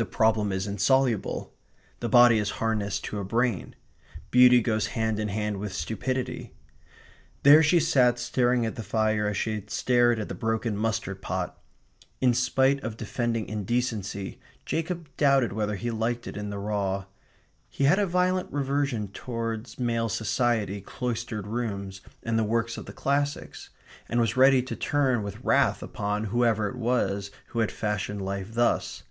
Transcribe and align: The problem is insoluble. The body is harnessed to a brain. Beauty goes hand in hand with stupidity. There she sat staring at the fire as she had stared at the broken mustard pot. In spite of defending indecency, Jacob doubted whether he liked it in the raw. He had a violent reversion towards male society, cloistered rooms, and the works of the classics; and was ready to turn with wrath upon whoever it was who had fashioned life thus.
The 0.00 0.04
problem 0.06 0.52
is 0.52 0.68
insoluble. 0.68 1.52
The 1.98 2.08
body 2.08 2.38
is 2.38 2.50
harnessed 2.62 3.02
to 3.06 3.18
a 3.18 3.24
brain. 3.24 3.74
Beauty 4.30 4.60
goes 4.62 4.86
hand 4.94 5.18
in 5.18 5.26
hand 5.26 5.56
with 5.56 5.72
stupidity. 5.72 6.54
There 7.42 7.64
she 7.64 7.80
sat 7.80 8.20
staring 8.20 8.64
at 8.64 8.76
the 8.76 8.84
fire 8.84 9.26
as 9.26 9.36
she 9.36 9.56
had 9.56 9.70
stared 9.70 10.20
at 10.20 10.28
the 10.28 10.36
broken 10.36 10.76
mustard 10.76 11.20
pot. 11.20 11.58
In 12.20 12.32
spite 12.32 12.80
of 12.84 12.96
defending 12.96 13.48
indecency, 13.48 14.38
Jacob 14.64 15.08
doubted 15.16 15.52
whether 15.52 15.74
he 15.74 15.90
liked 15.90 16.28
it 16.28 16.36
in 16.36 16.48
the 16.50 16.60
raw. 16.60 17.06
He 17.68 17.82
had 17.82 17.98
a 17.98 18.06
violent 18.06 18.52
reversion 18.52 19.08
towards 19.08 19.80
male 19.80 20.08
society, 20.08 20.80
cloistered 20.80 21.48
rooms, 21.48 22.02
and 22.22 22.38
the 22.38 22.44
works 22.44 22.76
of 22.76 22.86
the 22.86 22.92
classics; 22.92 23.70
and 24.08 24.20
was 24.20 24.36
ready 24.36 24.62
to 24.62 24.76
turn 24.76 25.24
with 25.24 25.42
wrath 25.42 25.82
upon 25.82 26.26
whoever 26.26 26.68
it 26.68 26.76
was 26.76 27.32
who 27.48 27.58
had 27.58 27.72
fashioned 27.72 28.22
life 28.24 28.54
thus. 28.54 29.02